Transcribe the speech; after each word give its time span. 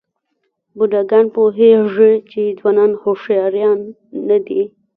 بوډاګان 0.77 1.25
پوهېږي 1.35 2.13
چې 2.31 2.41
ځوانان 2.59 2.91
هوښیاران 3.01 3.79
نه 4.27 4.37
دي. 4.45 4.63